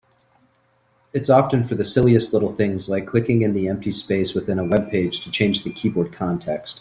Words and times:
It's 1.13 1.29
often 1.29 1.63
for 1.63 1.75
the 1.75 1.85
silliest 1.85 2.33
little 2.33 2.55
things, 2.55 2.89
like 2.89 3.05
clicking 3.05 3.43
in 3.43 3.53
the 3.53 3.67
empty 3.67 3.91
space 3.91 4.33
within 4.33 4.57
a 4.57 4.63
webpage 4.63 5.21
to 5.25 5.31
change 5.31 5.63
the 5.63 5.71
keyboard 5.71 6.11
context. 6.11 6.69